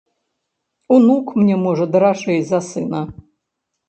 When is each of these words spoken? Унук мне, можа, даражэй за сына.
Унук 0.95 1.25
мне, 1.41 1.55
можа, 1.65 1.85
даражэй 1.97 2.39
за 2.53 2.59
сына. 2.69 3.03